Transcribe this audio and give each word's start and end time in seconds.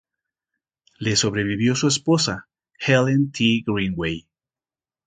Le 0.99 1.13
sobrevivió 1.15 1.75
su 1.75 1.87
esposa, 1.87 2.49
Helen 2.87 3.31
T. 3.31 3.61
Greenway. 3.67 4.27